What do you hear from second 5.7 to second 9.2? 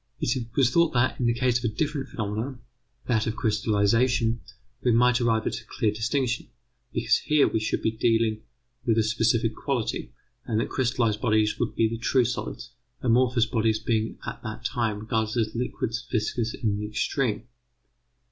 distinction, because here we should he dealing with a